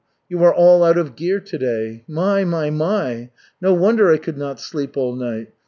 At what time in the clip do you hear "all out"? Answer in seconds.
0.51-0.97